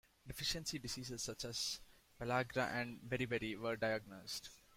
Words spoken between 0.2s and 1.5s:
Deficiency diseases such